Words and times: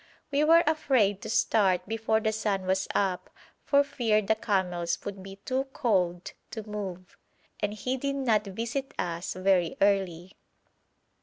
We 0.31 0.43
were 0.43 0.63
afraid 0.65 1.21
to 1.21 1.29
start 1.29 1.87
before 1.87 2.19
the 2.19 2.31
sun 2.31 2.65
was 2.65 2.87
up 2.95 3.29
for 3.63 3.83
fear 3.83 4.19
the 4.23 4.33
camels 4.33 4.97
would 5.05 5.21
be 5.21 5.35
too 5.35 5.65
cold 5.73 6.31
to 6.49 6.67
move, 6.67 7.17
and 7.59 7.71
he 7.75 7.97
did 7.97 8.15
not 8.15 8.45
visit 8.45 8.95
us 8.97 9.35
very 9.35 9.77
early. 9.79 10.31